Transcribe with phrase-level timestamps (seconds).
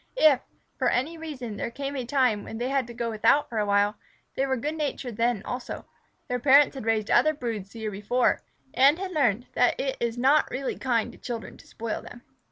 [0.17, 0.39] If,
[0.79, 3.67] for any reason there came a time when they had to go without for a
[3.67, 3.97] while,
[4.33, 5.85] they were good natured then also.
[6.27, 8.41] Their parents had raised other broods the year before,
[8.73, 12.23] and had learned that it is not really kind to children to spoil them.